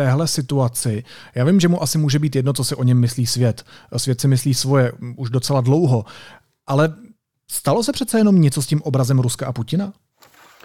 [0.00, 3.26] téhle situaci, já vím, že mu asi může být jedno, co si o něm myslí
[3.26, 3.64] svět.
[3.96, 6.04] Svět si myslí svoje už docela dlouho,
[6.66, 6.94] ale
[7.50, 9.92] stalo se přece jenom něco s tím obrazem Ruska a Putina?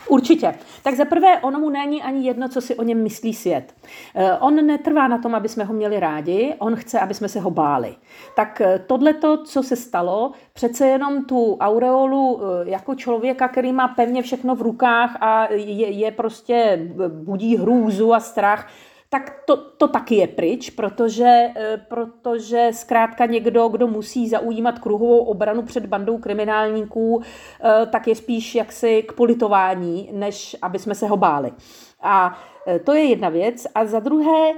[0.07, 0.53] Určitě.
[0.83, 3.73] Tak za prvé, ono mu není ani jedno, co si o něm myslí svět.
[4.15, 7.39] Eh, on netrvá na tom, aby jsme ho měli rádi, on chce, aby jsme se
[7.39, 7.95] ho báli.
[8.35, 13.87] Tak eh, tohleto, co se stalo, přece jenom tu aureolu eh, jako člověka, který má
[13.87, 18.67] pevně všechno v rukách a je, je prostě budí hrůzu a strach,
[19.15, 25.17] tak to, to taky je pryč, protože, eh, protože zkrátka někdo, kdo musí zaujímat kruhovou
[25.17, 31.07] obranu před bandou kriminálníků, eh, tak je spíš jaksi k politování, než aby jsme se
[31.07, 31.53] ho báli.
[32.01, 33.67] A eh, to je jedna věc.
[33.75, 34.51] A za druhé,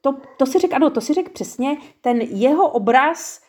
[0.00, 3.40] to, to si řekl, ano, to si řekl přesně, ten jeho obraz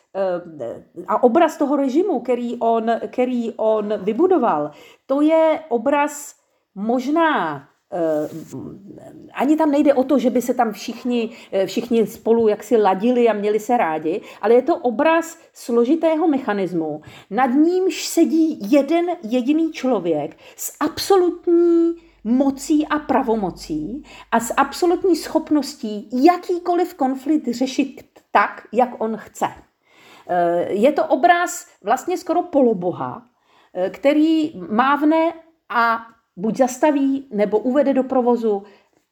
[1.08, 4.70] a obraz toho režimu, který on, který on vybudoval,
[5.06, 6.34] to je obraz
[6.74, 7.62] možná
[9.34, 13.28] ani tam nejde o to, že by se tam všichni, eh, všichni spolu jaksi ladili
[13.28, 19.72] a měli se rádi, ale je to obraz složitého mechanismu, nad nímž sedí jeden jediný
[19.72, 21.94] člověk s absolutní
[22.24, 29.46] mocí a pravomocí a s absolutní schopností jakýkoliv konflikt řešit tak, jak on chce.
[30.28, 33.22] Eh, je to obraz vlastně skoro poloboha,
[33.90, 35.32] který mávne
[35.68, 38.62] a buď zastaví, nebo uvede do provozu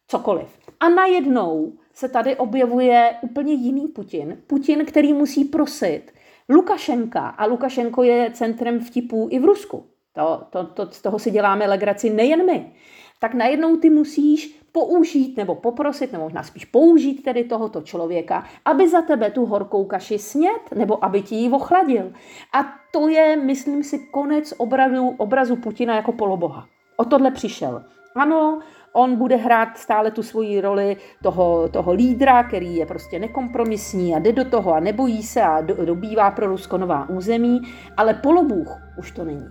[0.09, 0.49] cokoliv.
[0.81, 4.39] A najednou se tady objevuje úplně jiný Putin.
[4.47, 6.13] Putin, který musí prosit
[6.49, 7.29] Lukašenka.
[7.29, 9.87] A Lukašenko je centrem vtipů i v Rusku.
[10.13, 12.73] To, to, to, z toho si děláme legraci nejen my.
[13.21, 18.89] Tak najednou ty musíš použít nebo poprosit, nebo možná spíš použít tedy tohoto člověka, aby
[18.89, 22.13] za tebe tu horkou kaši snět, nebo aby ti ji ochladil.
[22.55, 26.69] A to je, myslím si, konec obrazu, obrazu Putina jako poloboha
[27.03, 27.83] o tohle přišel.
[28.17, 28.61] Ano,
[28.93, 34.19] On bude hrát stále tu svoji roli toho, toho lídra, který je prostě nekompromisní a
[34.19, 37.61] jde do toho a nebojí se a do, dobývá pro Rusko nová území,
[37.97, 39.47] ale polobůh už to není.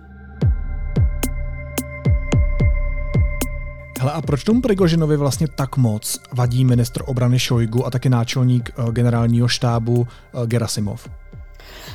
[4.00, 8.70] Hele, a proč tomu Prigožinovi vlastně tak moc vadí ministr obrany Šojgu a taky náčelník
[8.70, 11.21] eh, generálního štábu eh, Gerasimov?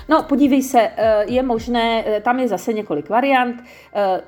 [0.10, 3.63] No, podívej se, eh, je možné, eh, tam je zase několik variant.
[3.93, 4.22] Eh,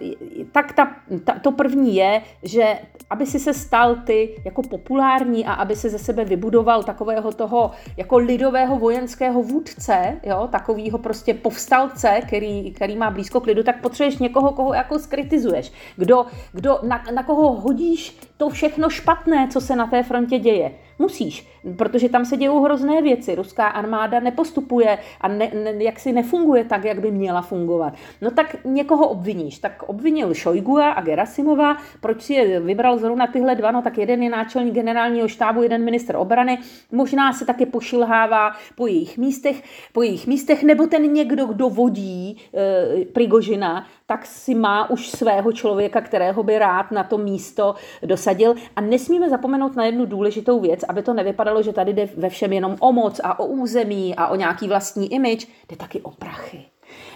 [0.51, 5.53] tak ta, ta, to první je, že aby si se stal ty jako populární a
[5.53, 12.21] aby se ze sebe vybudoval takového toho jako lidového vojenského vůdce, jo, takového prostě povstalce,
[12.27, 15.71] který, který má blízko k lidu, tak potřebuješ někoho, koho jako skritizuješ.
[15.95, 20.71] Kdo, kdo, na, na koho hodíš to všechno špatné, co se na té frontě děje.
[20.99, 23.35] Musíš, protože tam se dějou hrozné věci.
[23.35, 27.93] Ruská armáda nepostupuje a ne, ne, jak si nefunguje tak, jak by měla fungovat.
[28.21, 29.59] No tak někoho obviníš.
[29.59, 31.77] Tak obvinil Šojgua a Gerasimova.
[32.01, 33.71] Proč si je vybral zrovna tyhle dva?
[33.71, 36.57] No tak jeden je náčelník generálního štábu, jeden minister obrany.
[36.91, 42.37] Možná se taky pošilhává po jejich místech, po jejich místech, nebo ten někdo, kdo vodí
[42.53, 48.55] e, Prigožina, tak si má už svého člověka, kterého by rád na to místo dosadil.
[48.75, 52.53] A nesmíme zapomenout na jednu důležitou věc, aby to nevypadalo, že tady jde ve všem
[52.53, 56.65] jenom o moc a o území a o nějaký vlastní image, jde taky o prachy.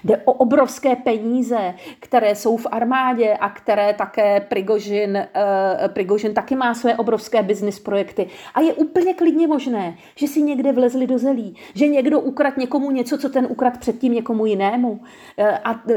[0.04, 6.56] Jde o obrovské peníze, které jsou v armádě a které také Prigožin, uh, Prigožin taky
[6.56, 8.28] má své obrovské business projekty.
[8.54, 12.92] A je úplně klidně možné, že si někde vlezli do zelí, že někdo ukradl někomu
[12.92, 14.92] něco, co ten ukradl předtím někomu jinému.
[14.92, 15.00] Uh,
[15.64, 15.96] a uh,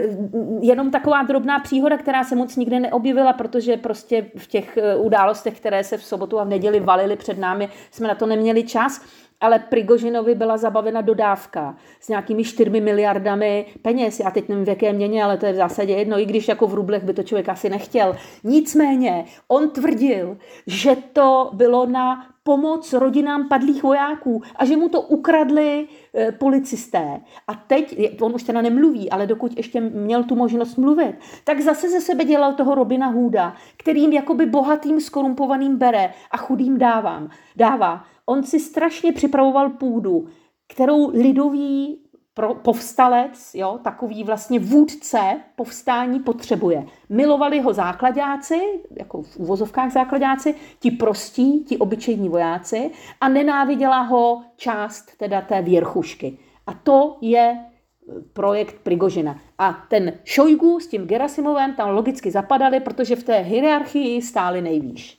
[0.60, 5.84] jenom taková drobná příhoda, která se moc nikde neobjevila, protože prostě v těch událostech, které
[5.84, 9.00] se v sobotu a v neděli valily před námi, jsme na to neměli čas
[9.40, 14.20] ale Prigožinovi byla zabavena dodávka s nějakými 4 miliardami peněz.
[14.20, 16.66] Já teď nevím, v jaké měně, ale to je v zásadě jedno, i když jako
[16.66, 18.16] v rublech by to člověk asi nechtěl.
[18.44, 25.00] Nicméně, on tvrdil, že to bylo na pomoc rodinám padlých vojáků a že mu to
[25.00, 27.20] ukradli e, policisté.
[27.46, 31.90] A teď, on už teda nemluví, ale dokud ještě měl tu možnost mluvit, tak zase
[31.90, 38.04] ze sebe dělal toho Robina Hooda, kterým jakoby bohatým skorumpovaným bere a chudým dávám, dává
[38.26, 40.28] on si strašně připravoval půdu,
[40.68, 41.98] kterou lidový
[42.34, 46.86] pro, povstalec, jo, takový vlastně vůdce povstání potřebuje.
[47.08, 48.60] Milovali ho základáci,
[48.98, 55.62] jako v úvozovkách základáci, ti prostí, ti obyčejní vojáci a nenáviděla ho část teda té
[55.62, 56.38] věrchušky.
[56.66, 57.58] A to je e,
[58.32, 59.40] projekt Prigožina.
[59.58, 65.18] A ten Šojgu s tím Gerasimovem tam logicky zapadali, protože v té hierarchii stáli nejvýš.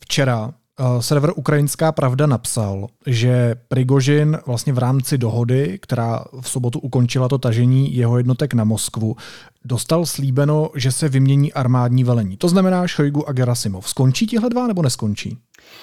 [0.00, 0.61] Včera Eh,
[1.00, 7.38] server Ukrajinská pravda napsal, že Prigožin vlastně v rámci dohody, která v sobotu ukončila to
[7.38, 9.16] tažení jeho jednotek na Moskvu,
[9.64, 12.36] dostal slíbeno, že se vymění armádní velení.
[12.36, 13.88] To znamená Šojgu a Gerasimov.
[13.88, 15.38] Skončí tihle dva nebo neskončí?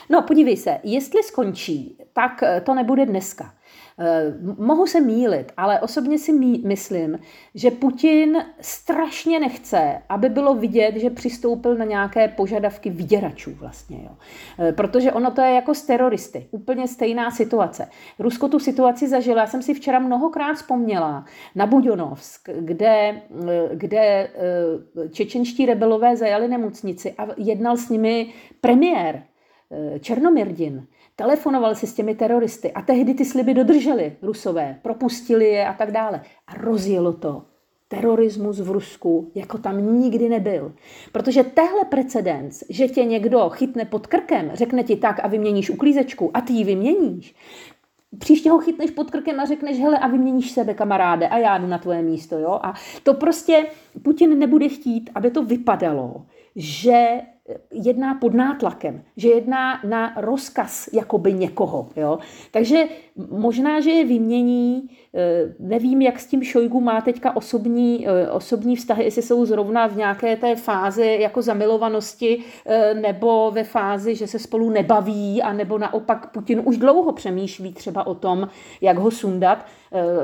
[0.10, 3.54] No podívej se, jestli skončí, tak eh, to nebude dneska.
[4.02, 7.20] Eh, mohu se mílit, ale osobně si mý, myslím,
[7.56, 14.00] že Putin strašně nechce, aby bylo vidět, že přistoupil na nějaké požadavky vyděračů vlastně.
[14.04, 14.12] Jo.
[14.60, 16.48] Eh, protože ono to je jako s teroristy.
[16.52, 17.90] Úplně stejná situace.
[18.20, 19.38] Rusko tu situaci zažilo.
[19.38, 24.30] Já jsem si včera mnohokrát vzpomněla na Budonovsk, kde, eh, kde
[25.12, 29.24] čečenští rebelové zajali nemocnici a jednal s nimi premiér
[30.00, 30.88] Černomirdin
[31.20, 35.92] telefonoval si s těmi teroristy a tehdy ty sliby dodrželi rusové, propustili je a tak
[35.92, 36.22] dále.
[36.48, 37.42] A rozjelo to.
[37.88, 40.74] Terorismus v Rusku jako tam nikdy nebyl.
[41.12, 46.32] Protože tehle precedens, že tě někdo chytne pod krkem, řekne ti tak a vyměníš uklízečku
[46.34, 47.36] a ty ji vyměníš,
[48.20, 51.68] příště ho chytneš pod krkem a řekneš, hele, a vyměníš sebe, kamaráde, a já jdu
[51.68, 52.60] na tvoje místo, jo.
[52.64, 53.66] A to prostě
[54.04, 57.22] Putin nebude chtít, aby to vypadalo, že
[57.72, 61.90] jedná pod nátlakem, že jedná na rozkaz jakoby někoho.
[61.96, 62.20] Jo?
[62.52, 62.84] Takže
[63.30, 68.76] možná, že je vymění, eh, nevím, jak s tím Šojgu má teďka osobní, eh, osobní
[68.76, 74.28] vztahy, jestli jsou zrovna v nějaké té fázi jako zamilovanosti, eh, nebo ve fázi, že
[74.28, 78.48] se spolu nebaví, a nebo naopak Putin už dlouho přemýšlí třeba o tom,
[78.82, 79.66] jak ho sundat.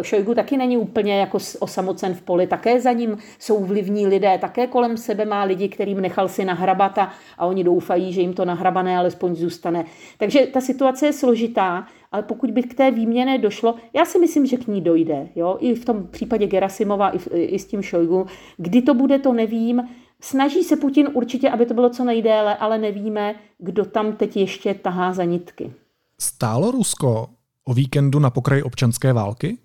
[0.02, 4.68] Šojgu taky není úplně jako osamocen v poli, také za ním jsou vlivní lidé, také
[4.68, 8.46] kolem sebe má lidi, kterým nechal si nahrabat a, a oni doufají, že jim to
[8.46, 9.86] nahrabané alespoň zůstane.
[10.18, 14.46] Takže ta situace je složitá, ale pokud by k té výměně došlo, já si myslím,
[14.46, 15.30] že k ní dojde.
[15.36, 15.58] Jo?
[15.60, 18.26] I v tom případě Gerasimova, i, v, i s tím Šojgu.
[18.58, 19.84] Kdy to bude, to nevím.
[20.22, 24.74] Snaží se Putin určitě, aby to bylo co nejdéle, ale nevíme, kdo tam teď ještě
[24.74, 25.74] tahá za nitky.
[26.22, 27.28] Stálo Rusko
[27.66, 29.58] o víkendu na pokraji občanské války?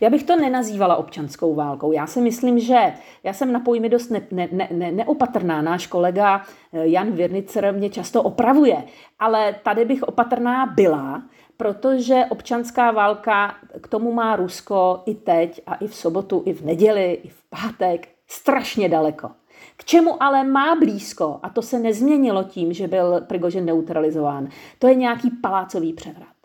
[0.00, 1.92] Já bych to nenazývala občanskou válkou.
[1.92, 2.92] Já si myslím, že
[3.24, 5.62] já jsem na pojmy dost ne, ne, ne, neopatrná.
[5.62, 6.42] Náš kolega
[6.72, 8.84] eh, Jan Virnicer mě často opravuje,
[9.18, 11.22] ale tady bych opatrná byla,
[11.56, 16.64] protože občanská válka k tomu má Rusko i teď a i v sobotu, i v
[16.64, 19.30] neděli, i v pátek strašně daleko.
[19.76, 24.48] K čemu ale má blízko, a to se nezměnilo tím, že byl Prigožin neutralizován,
[24.78, 26.35] to je nějaký palácový převrat.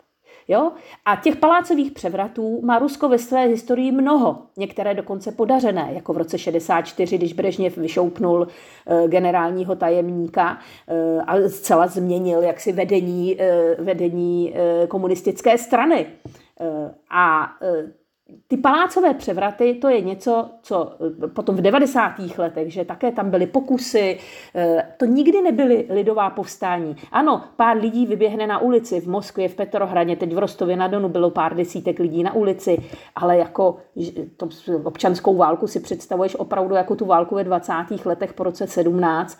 [0.48, 0.72] Jo?
[1.04, 6.16] A těch palácových převratů má Rusko ve své historii mnoho, některé dokonce podařené, jako v
[6.16, 8.46] roce 64, když Brežněv vyšoupnul
[8.86, 14.54] e, generálního tajemníka e, a zcela změnil jaksi vedení, e, vedení
[14.88, 16.06] komunistické strany.
[17.10, 17.50] A
[18.48, 20.92] ty palácové převraty, to je něco, co
[21.24, 22.12] eh, potom v 90.
[22.38, 24.18] letech, že také tam byly pokusy,
[24.54, 26.96] eh, to nikdy nebyly lidová povstání.
[27.12, 31.08] Ano, pár lidí vyběhne na ulici v Moskvě, v Petrohradě, teď v Rostově na Donu
[31.08, 32.82] bylo pár desítek lidí na ulici,
[33.16, 33.76] ale jako
[34.36, 34.48] to
[34.84, 37.72] občanskou válku si představuješ opravdu jako tu válku ve 20.
[38.04, 39.38] letech po roce 17,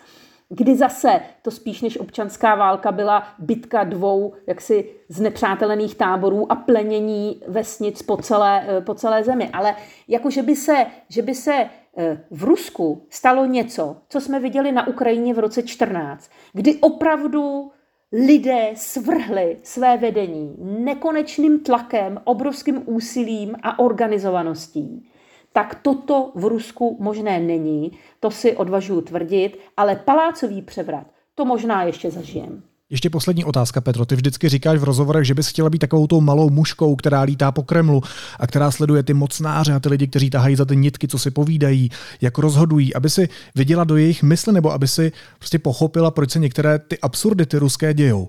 [0.55, 7.41] kdy zase to spíš než občanská válka byla bitka dvou jaksi znepřátelených táborů a plenění
[7.49, 9.51] vesnic po celé, eh, po celé zemi.
[9.53, 9.77] Ale
[10.09, 11.55] jako že by se, že by se
[11.97, 17.71] eh, v Rusku stalo něco, co jsme viděli na Ukrajině v roce 14, kdy opravdu
[18.13, 25.12] lidé svrhli své vedení nekonečným tlakem, obrovským úsilím a organizovaností
[25.53, 31.83] tak toto v Rusku možné není, to si odvažuji tvrdit, ale palácový převrat, to možná
[31.83, 32.63] ještě zažijem.
[32.93, 34.07] Ještě poslední otázka, Petro.
[34.07, 37.53] Ty vždycky říkáš v rozhovorech, že bys chtěla být takovou tou malou muškou, která lítá
[37.53, 38.03] po Kremlu
[38.39, 41.31] a která sleduje ty mocnáře a ty lidi, kteří tahají za ty nitky, co si
[41.31, 41.91] povídají,
[42.21, 46.39] jak rozhodují, aby si viděla do jejich mysli nebo aby si prostě pochopila, proč se
[46.39, 48.29] některé ty absurdity ruské dějou.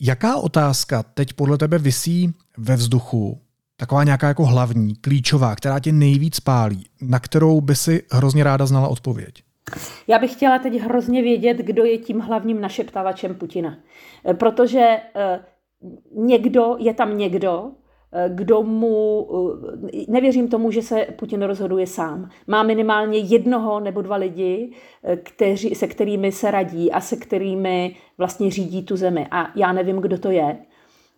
[0.00, 3.40] Jaká otázka teď podle tebe visí ve vzduchu
[3.82, 8.66] taková nějaká jako hlavní, klíčová, která tě nejvíc pálí, na kterou by si hrozně ráda
[8.66, 9.42] znala odpověď?
[10.06, 13.78] Já bych chtěla teď hrozně vědět, kdo je tím hlavním našeptavačem Putina.
[14.26, 15.40] Eh, protože eh,
[16.16, 17.70] někdo, je tam někdo,
[18.12, 19.28] eh, kdo mu,
[20.08, 22.30] nevěřím tomu, že se Putin rozhoduje sám.
[22.46, 24.72] Má minimálně jednoho nebo dva lidi,
[25.22, 29.26] kteří, se kterými se radí a se kterými vlastně řídí tu zemi.
[29.30, 30.58] A já nevím, kdo to je.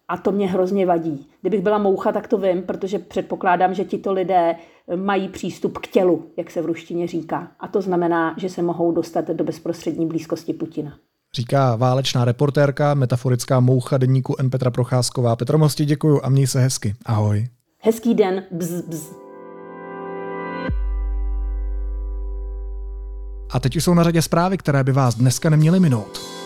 [0.08, 1.26] A to mě hrozně vadí.
[1.40, 4.54] Kdybych byla moucha, tak to vím, protože předpokládám, že tito lidé
[4.96, 7.48] mají přístup k tělu, jak se v ruštině říká.
[7.60, 10.92] A to znamená, že se mohou dostat do bezprostřední blízkosti Putina.
[11.34, 14.50] Říká válečná reportérka, metaforická moucha denníku N.
[14.50, 15.36] Petra Procházková.
[15.36, 16.94] Petra Mosti, děkuju a měj se hezky.
[17.06, 17.46] Ahoj.
[17.78, 18.42] Hezký den.
[18.50, 19.12] Bz, bz.
[23.50, 26.43] A teď už jsou na řadě zprávy, které by vás dneska neměly minout.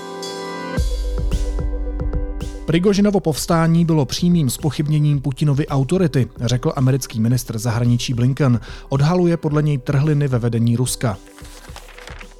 [2.69, 8.61] Prigožinovo povstání bylo přímým spochybněním Putinovy autority, řekl americký ministr zahraničí Blinken.
[8.89, 11.17] Odhaluje podle něj trhliny ve vedení Ruska.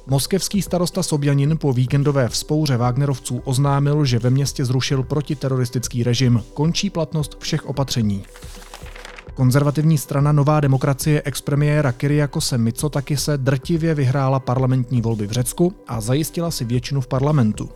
[0.07, 6.43] Moskevský starosta Sobjanin po víkendové vzpouře Wagnerovců oznámil, že ve městě zrušil protiteroristický režim.
[6.53, 8.23] Končí platnost všech opatření.
[9.33, 16.51] Konzervativní strana Nová demokracie expremiéra Kyriakose Mitsotakise drtivě vyhrála parlamentní volby v Řecku a zajistila
[16.51, 17.69] si většinu v parlamentu.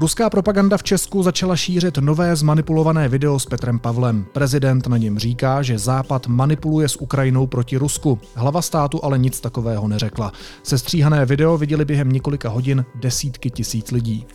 [0.00, 4.26] Ruská propaganda v Česku začala šířit nové zmanipulované video s Petrem Pavlem.
[4.32, 8.18] Prezident na něm říká, že Západ manipuluje s Ukrajinou proti Rusku.
[8.34, 10.32] Hlava státu ale nic takového neřekla.
[10.62, 14.26] Sestříhané video viděli během několika hodin desítky tisíc lidí.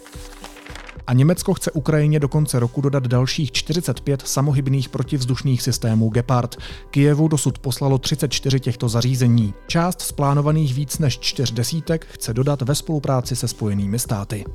[1.07, 6.55] A Německo chce Ukrajině do konce roku dodat dalších 45 samohybných protivzdušných systémů Gepard.
[6.91, 9.53] Kijevu dosud poslalo 34 těchto zařízení.
[9.67, 14.45] Část z plánovaných víc než čtyř desítek chce dodat ve spolupráci se Spojenými státy.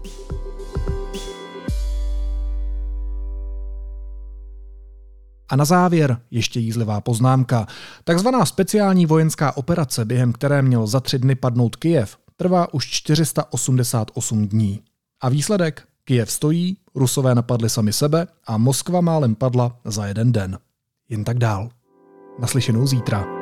[5.50, 7.66] A na závěr ještě jízlivá poznámka.
[8.04, 14.48] Takzvaná speciální vojenská operace, během které měl za tři dny padnout Kijev, trvá už 488
[14.48, 14.80] dní.
[15.20, 15.82] A výsledek?
[16.04, 20.58] Kijev stojí, Rusové napadli sami sebe a Moskva málem padla za jeden den.
[21.08, 21.70] Jen tak dál.
[22.38, 23.39] Naslyšenou zítra.